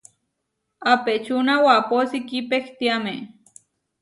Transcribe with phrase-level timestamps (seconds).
[0.93, 3.15] Apečúna wapósi kipehtiáme.